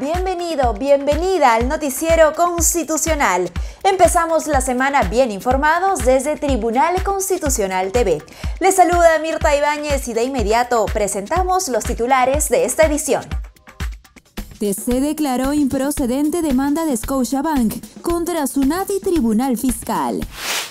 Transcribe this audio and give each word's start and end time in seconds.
Bienvenido, 0.00 0.72
bienvenida 0.72 1.54
al 1.54 1.68
noticiero 1.68 2.32
constitucional. 2.32 3.50
Empezamos 3.84 4.46
la 4.46 4.62
semana 4.62 5.02
bien 5.02 5.30
informados 5.30 6.04
desde 6.06 6.36
Tribunal 6.36 7.02
Constitucional 7.02 7.92
TV. 7.92 8.22
Les 8.60 8.74
saluda 8.74 9.18
Mirta 9.20 9.54
Ibáñez 9.54 10.08
y 10.08 10.14
de 10.14 10.24
inmediato 10.24 10.86
presentamos 10.86 11.68
los 11.68 11.84
titulares 11.84 12.48
de 12.48 12.64
esta 12.64 12.86
edición. 12.86 13.24
TC 14.58 15.00
declaró 15.00 15.52
improcedente 15.52 16.40
demanda 16.40 16.86
de 16.86 16.96
Scotiabank 16.96 18.00
contra 18.00 18.46
SUNAT 18.46 18.88
Tribunal 19.02 19.58
Fiscal. 19.58 20.20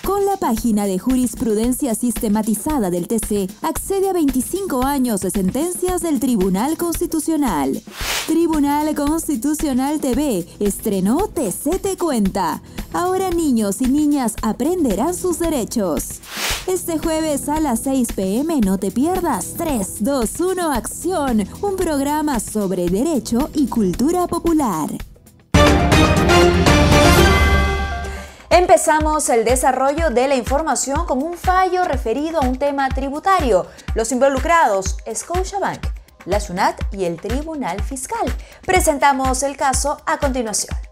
Con 0.03 0.25
la 0.25 0.35
página 0.37 0.85
de 0.85 0.97
jurisprudencia 0.97 1.93
sistematizada 1.93 2.89
del 2.89 3.07
TC, 3.07 3.49
accede 3.61 4.09
a 4.09 4.13
25 4.13 4.83
años 4.83 5.21
de 5.21 5.29
sentencias 5.29 6.01
del 6.01 6.19
Tribunal 6.19 6.75
Constitucional. 6.75 7.81
Tribunal 8.25 8.95
Constitucional 8.95 9.99
TV 9.99 10.47
estrenó 10.59 11.27
TC 11.27 11.79
Te 11.79 11.97
Cuenta. 11.97 12.63
Ahora 12.93 13.29
niños 13.29 13.79
y 13.81 13.85
niñas 13.85 14.35
aprenderán 14.41 15.13
sus 15.13 15.37
derechos. 15.39 16.19
Este 16.65 16.97
jueves 16.97 17.47
a 17.47 17.59
las 17.59 17.81
6 17.81 18.09
pm 18.15 18.59
no 18.61 18.79
te 18.79 18.91
pierdas 18.91 19.53
3, 19.57 19.97
2, 20.03 20.39
1 20.39 20.71
Acción, 20.71 21.47
un 21.61 21.75
programa 21.75 22.39
sobre 22.39 22.89
derecho 22.89 23.49
y 23.53 23.67
cultura 23.67 24.27
popular. 24.27 24.89
Empezamos 28.53 29.29
el 29.29 29.45
desarrollo 29.45 30.09
de 30.09 30.27
la 30.27 30.35
información 30.35 31.05
con 31.05 31.23
un 31.23 31.37
fallo 31.37 31.85
referido 31.85 32.41
a 32.41 32.45
un 32.45 32.59
tema 32.59 32.89
tributario. 32.89 33.65
Los 33.95 34.11
involucrados, 34.11 34.97
Scotiabank, 35.09 35.81
la 36.25 36.41
SUNAT 36.41 36.77
y 36.93 37.05
el 37.05 37.15
Tribunal 37.15 37.81
Fiscal. 37.81 38.25
Presentamos 38.65 39.41
el 39.43 39.55
caso 39.55 40.01
a 40.05 40.17
continuación. 40.17 40.90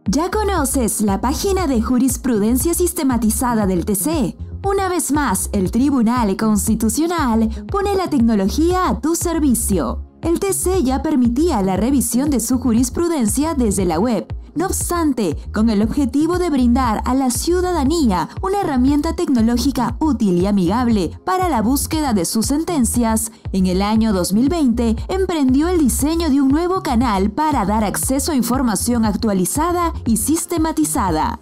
¿Ya 0.05 0.31
conoces 0.31 1.01
la 1.01 1.21
página 1.21 1.67
de 1.67 1.79
jurisprudencia 1.79 2.73
sistematizada 2.73 3.67
del 3.67 3.85
TC? 3.85 4.35
Una 4.65 4.87
vez 4.87 5.11
más, 5.11 5.49
el 5.51 5.71
Tribunal 5.71 6.37
Constitucional 6.37 7.49
pone 7.69 7.95
la 7.95 8.09
tecnología 8.09 8.87
a 8.87 9.01
tu 9.01 9.13
servicio. 9.13 10.05
El 10.21 10.39
TC 10.39 10.81
ya 10.83 11.03
permitía 11.03 11.61
la 11.61 11.75
revisión 11.75 12.29
de 12.29 12.39
su 12.39 12.59
jurisprudencia 12.59 13.55
desde 13.55 13.83
la 13.83 13.99
web. 13.99 14.25
No 14.55 14.67
obstante, 14.67 15.35
con 15.53 15.69
el 15.69 15.81
objetivo 15.81 16.39
de 16.39 16.49
brindar 16.49 17.01
a 17.03 17.13
la 17.13 17.29
ciudadanía 17.29 18.29
una 18.41 18.61
herramienta 18.61 19.17
tecnológica 19.17 19.97
útil 19.99 20.41
y 20.41 20.45
amigable 20.45 21.11
para 21.25 21.49
la 21.49 21.61
búsqueda 21.61 22.13
de 22.13 22.23
sus 22.23 22.45
sentencias, 22.45 23.33
en 23.51 23.67
el 23.67 23.81
año 23.81 24.13
2020 24.13 24.95
emprendió 25.09 25.67
el 25.67 25.79
diseño 25.79 26.29
de 26.29 26.39
un 26.39 26.47
nuevo 26.47 26.83
canal 26.83 27.31
para 27.31 27.65
dar 27.65 27.83
acceso 27.83 28.31
a 28.31 28.35
información 28.35 29.03
actualizada 29.03 29.91
y 30.05 30.17
sistematizada. 30.17 31.41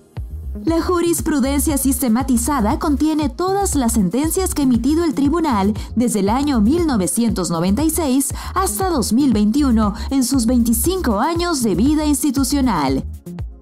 La 0.65 0.81
jurisprudencia 0.81 1.77
sistematizada 1.77 2.77
contiene 2.77 3.29
todas 3.29 3.75
las 3.75 3.93
sentencias 3.93 4.53
que 4.53 4.61
ha 4.61 4.65
emitido 4.65 5.05
el 5.05 5.15
tribunal 5.15 5.73
desde 5.95 6.19
el 6.19 6.29
año 6.29 6.59
1996 6.59 8.33
hasta 8.53 8.89
2021 8.89 9.93
en 10.09 10.23
sus 10.25 10.45
25 10.45 11.19
años 11.19 11.63
de 11.63 11.75
vida 11.75 12.05
institucional. 12.05 13.05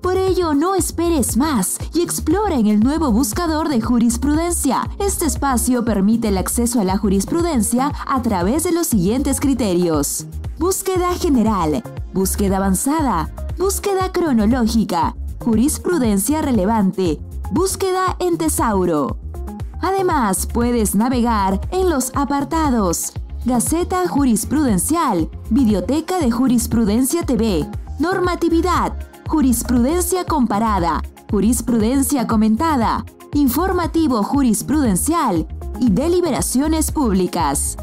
Por 0.01 0.17
ello, 0.17 0.53
no 0.55 0.75
esperes 0.75 1.38
más 1.38 1.77
y 1.94 2.01
explora 2.01 2.55
en 2.55 2.66
el 2.67 2.79
nuevo 2.79 3.11
buscador 3.11 3.69
de 3.69 3.81
jurisprudencia. 3.81 4.89
Este 4.97 5.25
espacio 5.25 5.85
permite 5.85 6.29
el 6.29 6.38
acceso 6.38 6.79
a 6.79 6.85
la 6.85 6.97
jurisprudencia 6.97 7.91
a 8.07 8.21
través 8.21 8.63
de 8.63 8.71
los 8.71 8.88
siguientes 8.88 9.39
criterios. 9.39 10.25
Búsqueda 10.57 11.13
general, 11.13 11.83
búsqueda 12.13 12.57
avanzada, 12.57 13.29
búsqueda 13.57 14.11
cronológica, 14.11 15.16
Jurisprudencia 15.49 16.43
relevante. 16.43 17.19
Búsqueda 17.49 18.15
en 18.19 18.37
Tesauro. 18.37 19.17
Además, 19.81 20.45
puedes 20.45 20.93
navegar 20.93 21.59
en 21.71 21.89
los 21.89 22.11
apartados 22.13 23.13
Gaceta 23.45 24.07
Jurisprudencial, 24.07 25.27
Biblioteca 25.49 26.19
de 26.19 26.29
Jurisprudencia 26.29 27.23
TV, 27.23 27.67
Normatividad, 27.97 28.93
Jurisprudencia 29.27 30.23
comparada, 30.23 31.01
Jurisprudencia 31.31 32.27
comentada, 32.27 33.03
Informativo 33.33 34.21
jurisprudencial 34.21 35.47
y 35.79 35.89
Deliberaciones 35.89 36.91
públicas. 36.91 37.75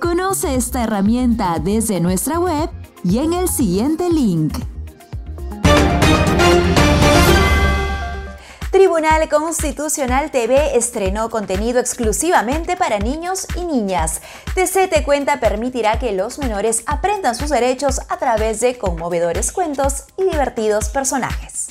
Conoce 0.00 0.54
esta 0.54 0.84
herramienta 0.84 1.58
desde 1.58 2.00
nuestra 2.00 2.40
web 2.40 2.70
y 3.04 3.18
en 3.18 3.34
el 3.34 3.50
siguiente 3.50 4.08
link. 4.08 4.54
Tribunal 8.92 9.26
Constitucional 9.30 10.30
TV 10.30 10.76
estrenó 10.76 11.30
contenido 11.30 11.80
exclusivamente 11.80 12.76
para 12.76 12.98
niños 12.98 13.46
y 13.56 13.64
niñas. 13.64 14.20
TC 14.54 14.90
Te 14.90 15.02
Cuenta 15.02 15.40
permitirá 15.40 15.98
que 15.98 16.12
los 16.12 16.38
menores 16.38 16.82
aprendan 16.84 17.34
sus 17.34 17.48
derechos 17.48 18.00
a 18.10 18.18
través 18.18 18.60
de 18.60 18.76
conmovedores 18.76 19.50
cuentos 19.50 20.04
y 20.18 20.24
divertidos 20.24 20.90
personajes. 20.90 21.68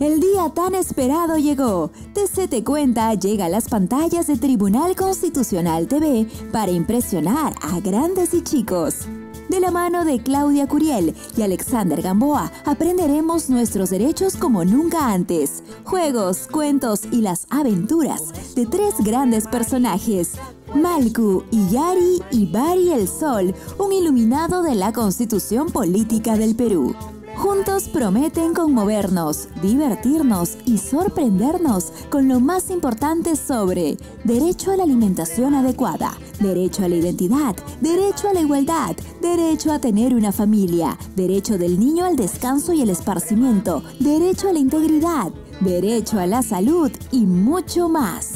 El 0.00 0.20
día 0.20 0.50
tan 0.54 0.74
esperado 0.74 1.36
llegó. 1.36 1.90
TC 2.14 2.48
Te 2.48 2.64
Cuenta 2.64 3.12
llega 3.12 3.44
a 3.44 3.50
las 3.50 3.68
pantallas 3.68 4.26
de 4.26 4.38
Tribunal 4.38 4.96
Constitucional 4.96 5.86
TV 5.86 6.26
para 6.50 6.72
impresionar 6.72 7.52
a 7.60 7.78
grandes 7.80 8.32
y 8.32 8.42
chicos. 8.42 9.06
De 9.48 9.60
la 9.60 9.70
mano 9.70 10.04
de 10.04 10.22
Claudia 10.22 10.66
Curiel 10.66 11.14
y 11.36 11.42
Alexander 11.42 12.00
Gamboa 12.00 12.50
aprenderemos 12.64 13.50
nuestros 13.50 13.90
derechos 13.90 14.36
como 14.36 14.64
nunca 14.64 15.12
antes. 15.12 15.62
Juegos, 15.84 16.48
cuentos 16.50 17.02
y 17.10 17.20
las 17.20 17.46
aventuras 17.50 18.54
de 18.54 18.66
tres 18.66 18.94
grandes 19.00 19.46
personajes. 19.46 20.32
Malku, 20.74 21.44
Iyari 21.50 22.22
y 22.30 22.46
Bari 22.46 22.92
el 22.92 23.06
Sol, 23.06 23.54
un 23.78 23.92
iluminado 23.92 24.62
de 24.62 24.74
la 24.74 24.92
constitución 24.92 25.70
política 25.70 26.36
del 26.36 26.56
Perú. 26.56 26.94
Juntos 27.36 27.88
prometen 27.88 28.54
conmovernos, 28.54 29.48
divertirnos 29.60 30.56
y 30.64 30.78
sorprendernos 30.78 31.92
con 32.08 32.28
lo 32.28 32.40
más 32.40 32.70
importante 32.70 33.36
sobre 33.36 33.96
derecho 34.22 34.70
a 34.70 34.76
la 34.76 34.84
alimentación 34.84 35.54
adecuada, 35.54 36.12
derecho 36.40 36.84
a 36.84 36.88
la 36.88 36.96
identidad, 36.96 37.56
derecho 37.80 38.28
a 38.28 38.34
la 38.34 38.40
igualdad, 38.40 38.96
derecho 39.20 39.72
a 39.72 39.78
tener 39.78 40.14
una 40.14 40.32
familia, 40.32 40.96
derecho 41.16 41.58
del 41.58 41.78
niño 41.78 42.04
al 42.04 42.16
descanso 42.16 42.72
y 42.72 42.82
el 42.82 42.90
esparcimiento, 42.90 43.82
derecho 43.98 44.48
a 44.48 44.52
la 44.52 44.60
integridad, 44.60 45.32
derecho 45.60 46.18
a 46.18 46.26
la 46.26 46.42
salud 46.42 46.90
y 47.10 47.26
mucho 47.26 47.88
más. 47.88 48.33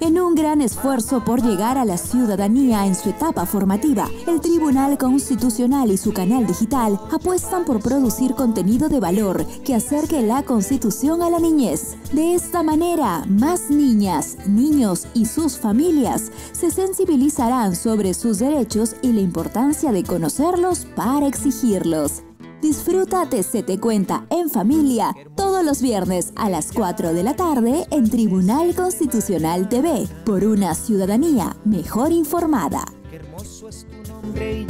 En 0.00 0.20
un 0.20 0.36
gran 0.36 0.60
esfuerzo 0.60 1.24
por 1.24 1.42
llegar 1.42 1.76
a 1.76 1.84
la 1.84 1.98
ciudadanía 1.98 2.86
en 2.86 2.94
su 2.94 3.10
etapa 3.10 3.46
formativa, 3.46 4.08
el 4.28 4.40
Tribunal 4.40 4.96
Constitucional 4.96 5.90
y 5.90 5.96
su 5.96 6.12
canal 6.12 6.46
digital 6.46 7.00
apuestan 7.10 7.64
por 7.64 7.80
producir 7.80 8.34
contenido 8.34 8.88
de 8.88 9.00
valor 9.00 9.44
que 9.64 9.74
acerque 9.74 10.22
la 10.22 10.44
Constitución 10.44 11.20
a 11.20 11.30
la 11.30 11.40
niñez. 11.40 11.96
De 12.12 12.34
esta 12.36 12.62
manera, 12.62 13.24
más 13.28 13.70
niñas, 13.70 14.36
niños 14.46 15.08
y 15.14 15.26
sus 15.26 15.58
familias 15.58 16.30
se 16.52 16.70
sensibilizarán 16.70 17.74
sobre 17.74 18.14
sus 18.14 18.38
derechos 18.38 18.94
y 19.02 19.12
la 19.12 19.20
importancia 19.20 19.90
de 19.90 20.04
conocerlos 20.04 20.86
para 20.94 21.26
exigirlos. 21.26 22.22
Disfruta 22.60 23.28
Se 23.42 23.62
Te 23.62 23.78
Cuenta 23.78 24.26
en 24.30 24.50
familia 24.50 25.14
todos 25.36 25.64
los 25.64 25.80
viernes 25.80 26.32
a 26.34 26.50
las 26.50 26.72
4 26.72 27.14
de 27.14 27.22
la 27.22 27.36
tarde 27.36 27.86
en 27.92 28.10
Tribunal 28.10 28.74
Constitucional 28.74 29.68
TV 29.68 30.08
por 30.24 30.44
una 30.44 30.74
ciudadanía 30.74 31.56
mejor 31.64 32.10
informada. 32.10 32.84
Qué 33.10 33.16
hermoso 33.16 33.68
es 33.68 33.86
tu 33.86 34.12
nombre 34.12 34.66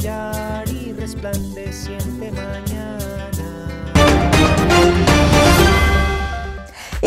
y 0.71 0.93
resplandeciente 0.93 2.31
mañana. 2.31 3.29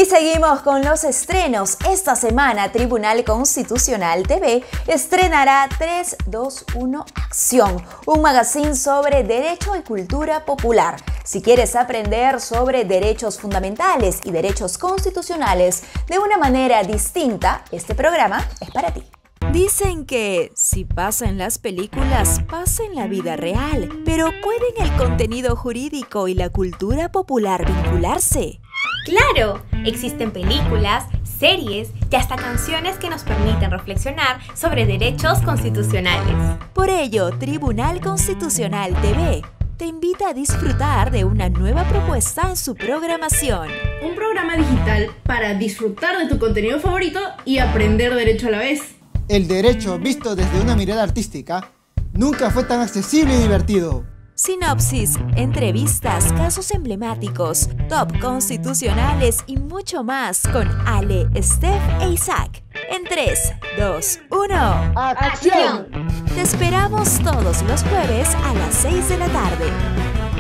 Y 0.03 0.05
seguimos 0.05 0.63
con 0.63 0.83
los 0.83 1.05
estrenos. 1.05 1.79
Esta 1.89 2.17
semana 2.17 2.73
Tribunal 2.73 3.23
Constitucional 3.23 4.27
TV 4.27 4.65
estrenará 4.89 5.69
321 5.79 7.05
Acción, 7.15 7.81
un 8.07 8.21
magazine 8.21 8.75
sobre 8.75 9.23
derecho 9.23 9.77
y 9.77 9.83
cultura 9.83 10.45
popular. 10.45 10.97
Si 11.23 11.41
quieres 11.41 11.77
aprender 11.77 12.41
sobre 12.41 12.85
derechos 12.85 13.39
fundamentales 13.39 14.19
y 14.25 14.33
derechos 14.33 14.77
constitucionales 14.77 15.85
de 16.09 16.19
una 16.19 16.37
manera 16.37 16.83
distinta, 16.83 17.65
este 17.71 17.95
programa 17.95 18.45
es 18.61 18.73
para 18.73 18.93
ti. 18.93 19.05
Dicen 19.53 20.05
que 20.05 20.51
si 20.57 20.85
pasa 20.85 21.27
en 21.27 21.39
las 21.39 21.59
películas, 21.59 22.41
pasa 22.51 22.83
en 22.83 22.97
la 22.97 23.07
vida 23.07 23.37
real, 23.37 24.03
pero 24.05 24.31
¿pueden 24.43 24.75
el 24.81 24.97
contenido 24.97 25.55
jurídico 25.55 26.27
y 26.27 26.35
la 26.35 26.49
cultura 26.49 27.13
popular 27.13 27.65
vincularse? 27.65 28.62
Claro, 29.05 29.63
existen 29.85 30.31
películas, 30.31 31.07
series 31.25 31.91
y 32.09 32.15
hasta 32.15 32.37
canciones 32.37 32.99
que 32.99 33.11
nos 33.11 33.25
permiten 33.25 33.71
reflexionar 33.71 34.39
sobre 34.55 34.87
derechos 34.87 35.41
constitucionales. 35.41 36.59
Por 36.73 36.89
ello, 36.89 37.31
Tribunal 37.37 38.01
Constitucional 38.01 38.95
TV 39.01 39.43
te 39.77 39.87
invita 39.87 40.29
a 40.29 40.35
disfrutar 40.35 41.11
de 41.11 41.25
una 41.25 41.49
nueva 41.49 41.83
propuesta 41.89 42.49
en 42.49 42.57
su 42.57 42.77
programación. 42.77 43.69
Un 44.05 44.15
programa 44.15 44.57
digital 44.57 45.11
para 45.25 45.55
disfrutar 45.55 46.19
de 46.19 46.29
tu 46.29 46.39
contenido 46.39 46.79
favorito 46.79 47.19
y 47.45 47.59
aprender 47.59 48.15
derecho 48.15 48.47
a 48.47 48.51
la 48.53 48.59
vez. 48.59 48.83
El 49.29 49.49
derecho 49.49 49.99
visto 49.99 50.37
desde 50.37 50.61
una 50.61 50.77
mirada 50.77 51.03
artística 51.03 51.73
nunca 52.13 52.53
fue 52.53 52.63
tan 52.63 52.81
accesible 52.81 53.35
y 53.35 53.43
divertido. 53.43 54.12
Sinopsis, 54.45 55.21
entrevistas, 55.37 56.33
casos 56.33 56.73
emblemáticos, 56.73 57.69
top 57.89 58.19
constitucionales 58.19 59.45
y 59.47 59.57
mucho 59.57 60.03
más 60.03 60.43
con 60.49 60.69
Ale, 60.85 61.29
Steph 61.41 61.81
e 62.01 62.09
Isaac. 62.09 62.65
En 62.91 63.05
3, 63.05 63.53
2, 63.79 64.19
1. 64.31 64.93
¡Acción! 64.97 65.87
Te 66.35 66.41
esperamos 66.41 67.21
todos 67.21 67.63
los 67.63 67.85
jueves 67.85 68.35
a 68.35 68.53
las 68.55 68.75
6 68.75 69.11
de 69.11 69.19
la 69.19 69.29
tarde. 69.29 69.67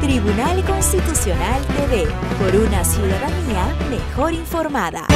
Tribunal 0.01 0.65
Constitucional 0.65 1.65
TV, 1.67 2.05
por 2.41 2.57
una 2.57 2.83
ciudadanía 2.83 3.73
mejor 3.89 4.33
informada. 4.35 5.07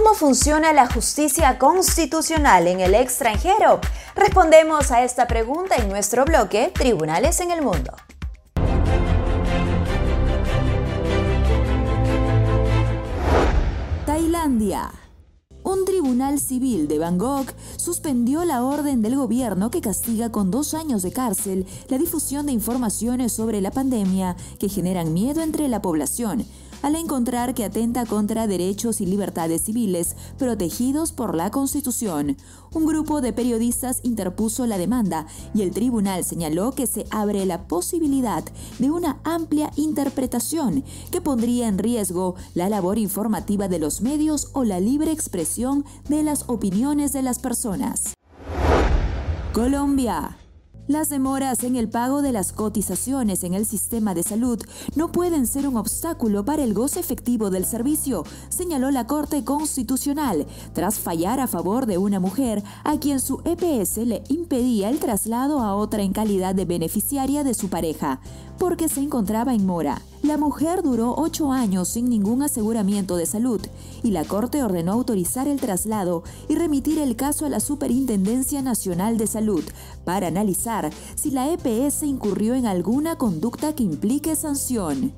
¿Cómo 0.00 0.14
funciona 0.14 0.72
la 0.72 0.86
justicia 0.86 1.58
constitucional 1.58 2.68
en 2.68 2.78
el 2.78 2.94
extranjero? 2.94 3.80
Respondemos 4.14 4.92
a 4.92 5.02
esta 5.02 5.26
pregunta 5.26 5.74
en 5.74 5.88
nuestro 5.88 6.24
bloque 6.24 6.70
Tribunales 6.72 7.40
en 7.40 7.50
el 7.50 7.62
Mundo. 7.62 7.94
Tailandia. 14.06 14.92
Un 15.64 15.84
tribunal 15.84 16.38
civil 16.38 16.86
de 16.86 17.00
Bangkok 17.00 17.52
suspendió 17.76 18.44
la 18.44 18.62
orden 18.62 19.02
del 19.02 19.16
gobierno 19.16 19.72
que 19.72 19.80
castiga 19.80 20.30
con 20.30 20.52
dos 20.52 20.74
años 20.74 21.02
de 21.02 21.10
cárcel 21.10 21.66
la 21.88 21.98
difusión 21.98 22.46
de 22.46 22.52
informaciones 22.52 23.32
sobre 23.32 23.60
la 23.60 23.72
pandemia 23.72 24.36
que 24.60 24.68
generan 24.68 25.12
miedo 25.12 25.42
entre 25.42 25.66
la 25.66 25.82
población 25.82 26.46
al 26.82 26.94
encontrar 26.94 27.54
que 27.54 27.64
atenta 27.64 28.06
contra 28.06 28.46
derechos 28.46 29.00
y 29.00 29.06
libertades 29.06 29.62
civiles 29.62 30.16
protegidos 30.38 31.12
por 31.12 31.34
la 31.34 31.50
Constitución. 31.50 32.36
Un 32.72 32.86
grupo 32.86 33.20
de 33.20 33.32
periodistas 33.32 34.00
interpuso 34.02 34.66
la 34.66 34.78
demanda 34.78 35.26
y 35.54 35.62
el 35.62 35.70
tribunal 35.70 36.24
señaló 36.24 36.72
que 36.72 36.86
se 36.86 37.06
abre 37.10 37.46
la 37.46 37.66
posibilidad 37.66 38.44
de 38.78 38.90
una 38.90 39.20
amplia 39.24 39.70
interpretación 39.76 40.84
que 41.10 41.20
pondría 41.20 41.68
en 41.68 41.78
riesgo 41.78 42.34
la 42.54 42.68
labor 42.68 42.98
informativa 42.98 43.68
de 43.68 43.78
los 43.78 44.00
medios 44.00 44.48
o 44.52 44.64
la 44.64 44.80
libre 44.80 45.12
expresión 45.12 45.84
de 46.08 46.22
las 46.22 46.44
opiniones 46.48 47.12
de 47.12 47.22
las 47.22 47.38
personas. 47.38 48.14
Colombia. 49.52 50.36
Las 50.88 51.10
demoras 51.10 51.64
en 51.64 51.76
el 51.76 51.90
pago 51.90 52.22
de 52.22 52.32
las 52.32 52.52
cotizaciones 52.52 53.44
en 53.44 53.52
el 53.52 53.66
sistema 53.66 54.14
de 54.14 54.22
salud 54.22 54.58
no 54.96 55.12
pueden 55.12 55.46
ser 55.46 55.68
un 55.68 55.76
obstáculo 55.76 56.46
para 56.46 56.64
el 56.64 56.72
goce 56.72 56.98
efectivo 56.98 57.50
del 57.50 57.66
servicio, 57.66 58.24
señaló 58.48 58.90
la 58.90 59.06
Corte 59.06 59.44
Constitucional, 59.44 60.46
tras 60.72 60.98
fallar 60.98 61.40
a 61.40 61.46
favor 61.46 61.84
de 61.84 61.98
una 61.98 62.20
mujer 62.20 62.62
a 62.84 62.96
quien 62.96 63.20
su 63.20 63.42
EPS 63.44 63.98
le 63.98 64.22
impedía 64.30 64.88
el 64.88 64.98
traslado 64.98 65.60
a 65.60 65.74
otra 65.74 66.02
en 66.02 66.14
calidad 66.14 66.54
de 66.54 66.64
beneficiaria 66.64 67.44
de 67.44 67.52
su 67.52 67.68
pareja, 67.68 68.20
porque 68.58 68.88
se 68.88 69.00
encontraba 69.00 69.54
en 69.54 69.66
mora. 69.66 70.02
La 70.22 70.36
mujer 70.36 70.82
duró 70.82 71.14
ocho 71.16 71.52
años 71.52 71.88
sin 71.88 72.08
ningún 72.08 72.42
aseguramiento 72.42 73.16
de 73.16 73.26
salud 73.26 73.60
y 74.02 74.10
la 74.10 74.24
Corte 74.24 74.62
ordenó 74.62 74.92
autorizar 74.92 75.46
el 75.46 75.60
traslado 75.60 76.24
y 76.48 76.56
remitir 76.56 76.98
el 76.98 77.16
caso 77.16 77.46
a 77.46 77.48
la 77.48 77.60
Superintendencia 77.60 78.60
Nacional 78.62 79.16
de 79.16 79.26
Salud 79.26 79.64
para 80.04 80.26
analizar 80.26 80.90
si 81.14 81.30
la 81.30 81.50
EPS 81.52 82.02
incurrió 82.02 82.54
en 82.54 82.66
alguna 82.66 83.16
conducta 83.16 83.74
que 83.74 83.84
implique 83.84 84.34
sanción. 84.34 85.12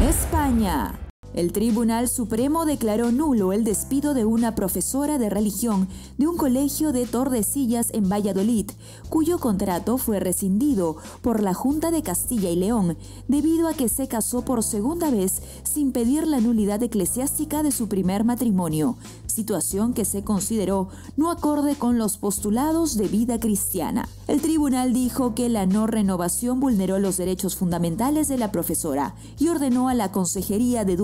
España. 0.00 1.09
El 1.32 1.52
Tribunal 1.52 2.08
Supremo 2.08 2.64
declaró 2.66 3.12
nulo 3.12 3.52
el 3.52 3.62
despido 3.62 4.14
de 4.14 4.24
una 4.24 4.56
profesora 4.56 5.16
de 5.16 5.30
religión 5.30 5.86
de 6.18 6.26
un 6.26 6.36
colegio 6.36 6.90
de 6.90 7.06
Tordesillas 7.06 7.90
en 7.92 8.08
Valladolid, 8.08 8.68
cuyo 9.08 9.38
contrato 9.38 9.96
fue 9.96 10.18
rescindido 10.18 10.96
por 11.22 11.40
la 11.40 11.54
Junta 11.54 11.92
de 11.92 12.02
Castilla 12.02 12.50
y 12.50 12.56
León 12.56 12.96
debido 13.28 13.68
a 13.68 13.74
que 13.74 13.88
se 13.88 14.08
casó 14.08 14.44
por 14.44 14.64
segunda 14.64 15.10
vez 15.10 15.40
sin 15.62 15.92
pedir 15.92 16.26
la 16.26 16.40
nulidad 16.40 16.82
eclesiástica 16.82 17.62
de 17.62 17.70
su 17.70 17.88
primer 17.88 18.24
matrimonio, 18.24 18.96
situación 19.28 19.94
que 19.94 20.04
se 20.04 20.24
consideró 20.24 20.88
no 21.16 21.30
acorde 21.30 21.76
con 21.76 21.96
los 21.96 22.18
postulados 22.18 22.96
de 22.96 23.06
vida 23.06 23.38
cristiana. 23.38 24.08
El 24.26 24.40
tribunal 24.40 24.92
dijo 24.92 25.34
que 25.34 25.48
la 25.48 25.66
no 25.66 25.86
renovación 25.86 26.58
vulneró 26.58 26.98
los 26.98 27.16
derechos 27.16 27.54
fundamentales 27.56 28.26
de 28.28 28.38
la 28.38 28.50
profesora 28.50 29.14
y 29.38 29.48
ordenó 29.48 29.88
a 29.88 29.94
la 29.94 30.10
Consejería 30.12 30.84
de 30.84 30.96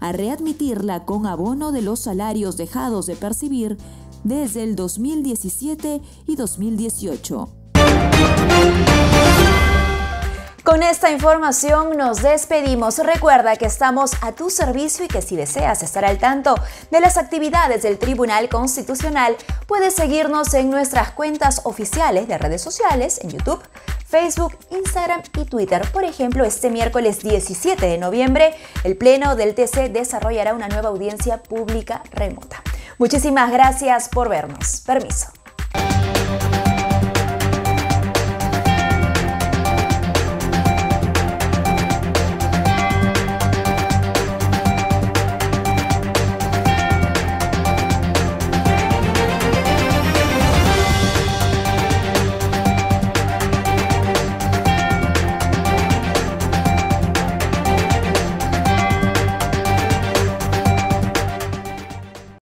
A 0.00 0.12
readmitirla 0.12 1.04
con 1.04 1.26
abono 1.26 1.72
de 1.72 1.82
los 1.82 2.00
salarios 2.00 2.56
dejados 2.56 3.06
de 3.06 3.16
percibir 3.16 3.76
desde 4.24 4.64
el 4.64 4.74
2017 4.74 6.00
y 6.26 6.36
2018. 6.36 7.48
Con 10.68 10.82
esta 10.82 11.10
información 11.10 11.96
nos 11.96 12.20
despedimos. 12.20 12.98
Recuerda 12.98 13.56
que 13.56 13.64
estamos 13.64 14.10
a 14.20 14.32
tu 14.32 14.50
servicio 14.50 15.02
y 15.02 15.08
que 15.08 15.22
si 15.22 15.34
deseas 15.34 15.82
estar 15.82 16.04
al 16.04 16.18
tanto 16.18 16.56
de 16.90 17.00
las 17.00 17.16
actividades 17.16 17.84
del 17.84 17.98
Tribunal 17.98 18.50
Constitucional, 18.50 19.34
puedes 19.66 19.94
seguirnos 19.94 20.52
en 20.52 20.68
nuestras 20.68 21.12
cuentas 21.12 21.62
oficiales 21.64 22.28
de 22.28 22.36
redes 22.36 22.60
sociales 22.60 23.18
en 23.22 23.30
YouTube, 23.30 23.62
Facebook, 24.06 24.58
Instagram 24.70 25.22
y 25.38 25.46
Twitter. 25.46 25.90
Por 25.90 26.04
ejemplo, 26.04 26.44
este 26.44 26.68
miércoles 26.68 27.22
17 27.22 27.86
de 27.86 27.96
noviembre, 27.96 28.54
el 28.84 28.98
Pleno 28.98 29.36
del 29.36 29.54
TC 29.54 29.90
desarrollará 29.90 30.52
una 30.52 30.68
nueva 30.68 30.90
audiencia 30.90 31.42
pública 31.42 32.02
remota. 32.10 32.62
Muchísimas 32.98 33.50
gracias 33.50 34.10
por 34.10 34.28
vernos. 34.28 34.82
Permiso. 34.84 35.28